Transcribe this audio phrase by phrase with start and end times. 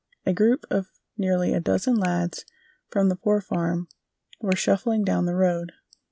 [0.25, 2.43] A group of nearly a dozen lads
[2.89, 3.87] from the Poor Farm
[4.39, 5.73] were shuffling down the road.